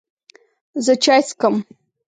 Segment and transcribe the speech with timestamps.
[0.85, 1.55] زه چای څښم.